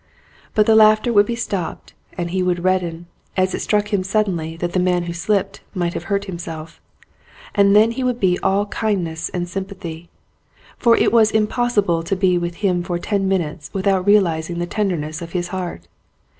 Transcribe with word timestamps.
But 0.55 0.65
the 0.65 0.73
laughter 0.73 1.13
would 1.13 1.27
be 1.27 1.35
stopped, 1.35 1.93
and 2.17 2.31
he 2.31 2.41
would 2.41 2.63
redden, 2.63 3.05
as 3.37 3.53
it 3.53 3.59
struck 3.59 3.93
him 3.93 4.01
suddenly 4.01 4.57
that 4.57 4.73
the 4.73 4.79
man 4.79 5.03
who 5.03 5.13
slipped 5.13 5.61
might 5.75 5.93
have 5.93 6.05
hurt 6.05 6.25
himself, 6.25 6.81
and 7.53 7.75
then 7.75 7.91
he 7.91 8.03
would 8.03 8.19
be 8.19 8.39
all 8.39 8.65
kindness 8.65 9.29
and 9.29 9.47
sympathy. 9.47 10.09
For 10.75 10.97
it 10.97 11.13
was 11.13 11.29
impossible 11.29 12.01
to 12.01 12.15
be 12.15 12.39
with 12.39 12.55
him 12.65 12.81
for 12.81 12.97
ten 12.97 13.27
minutes 13.27 13.69
without 13.73 14.07
realising 14.07 14.57
the 14.57 14.65
tenderness 14.65 15.21
of 15.21 15.33
his 15.33 15.49
heart. 15.49 15.87